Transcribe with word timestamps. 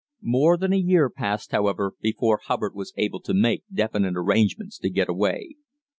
More 0.23 0.57
than 0.57 0.73
a 0.73 0.77
year 0.77 1.11
passed, 1.11 1.51
however, 1.51 1.93
before 2.01 2.39
Hubbard 2.45 2.73
was 2.73 2.91
able 2.97 3.19
to 3.19 3.35
make 3.35 3.65
definite 3.71 4.15
arrangements 4.17 4.79
to 4.79 4.89
get 4.89 5.07
away. 5.09 5.57